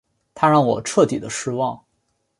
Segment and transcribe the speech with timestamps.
[0.33, 1.85] 他让我彻底的失望